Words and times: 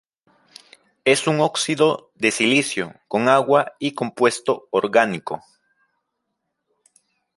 Es 1.05 1.27
un 1.27 1.39
óxido 1.41 2.09
de 2.15 2.31
silicio 2.31 2.95
con 3.07 3.29
agua 3.29 3.73
y 3.77 3.93
compuesto 3.93 4.67
orgánico. 4.71 5.43